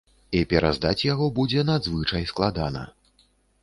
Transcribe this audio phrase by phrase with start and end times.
[0.39, 2.89] І пераздаць яго будзе надзвычай складана.